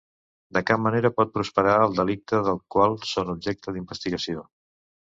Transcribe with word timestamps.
De 0.57 0.63
cap 0.69 0.79
manera 0.85 1.11
pot 1.17 1.35
prosperar 1.35 1.77
el 1.83 1.95
delicte 2.01 2.41
del 2.49 2.59
qual 2.77 2.99
són 3.13 3.33
objecte 3.39 3.79
d’investigació. 3.81 4.51